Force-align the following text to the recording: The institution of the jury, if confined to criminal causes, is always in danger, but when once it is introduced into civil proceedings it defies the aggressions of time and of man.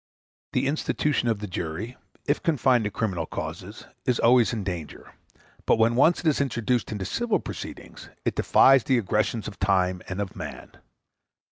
The 0.53 0.65
institution 0.65 1.27
of 1.29 1.41
the 1.41 1.47
jury, 1.47 1.95
if 2.25 2.41
confined 2.41 2.85
to 2.85 2.89
criminal 2.89 3.27
causes, 3.27 3.85
is 4.03 4.19
always 4.19 4.51
in 4.51 4.63
danger, 4.63 5.13
but 5.67 5.77
when 5.77 5.93
once 5.93 6.21
it 6.21 6.25
is 6.25 6.41
introduced 6.41 6.91
into 6.91 7.05
civil 7.05 7.37
proceedings 7.39 8.09
it 8.25 8.33
defies 8.33 8.83
the 8.83 8.97
aggressions 8.97 9.47
of 9.47 9.59
time 9.59 10.01
and 10.09 10.19
of 10.19 10.35
man. 10.35 10.71